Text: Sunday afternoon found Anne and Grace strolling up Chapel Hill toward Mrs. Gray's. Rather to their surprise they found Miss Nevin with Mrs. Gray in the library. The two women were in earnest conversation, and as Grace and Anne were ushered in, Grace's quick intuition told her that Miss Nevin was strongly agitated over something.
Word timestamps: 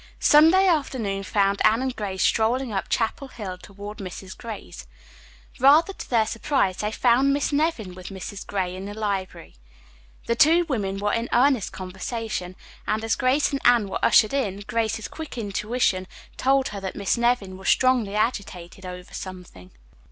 Sunday 0.19 0.65
afternoon 0.65 1.21
found 1.21 1.63
Anne 1.63 1.83
and 1.83 1.95
Grace 1.95 2.23
strolling 2.23 2.73
up 2.73 2.89
Chapel 2.89 3.27
Hill 3.27 3.59
toward 3.59 3.99
Mrs. 3.99 4.35
Gray's. 4.35 4.87
Rather 5.59 5.93
to 5.93 6.09
their 6.09 6.25
surprise 6.25 6.77
they 6.77 6.91
found 6.91 7.31
Miss 7.31 7.51
Nevin 7.53 7.93
with 7.93 8.07
Mrs. 8.09 8.43
Gray 8.47 8.75
in 8.75 8.85
the 8.85 8.95
library. 8.95 9.57
The 10.25 10.33
two 10.35 10.65
women 10.67 10.97
were 10.97 11.13
in 11.13 11.29
earnest 11.31 11.71
conversation, 11.71 12.55
and 12.87 13.03
as 13.03 13.15
Grace 13.15 13.51
and 13.51 13.61
Anne 13.63 13.89
were 13.89 14.03
ushered 14.03 14.33
in, 14.33 14.61
Grace's 14.61 15.07
quick 15.07 15.37
intuition 15.37 16.07
told 16.35 16.69
her 16.69 16.81
that 16.81 16.95
Miss 16.95 17.15
Nevin 17.15 17.55
was 17.55 17.69
strongly 17.69 18.15
agitated 18.15 18.87
over 18.87 19.13
something. 19.13 19.69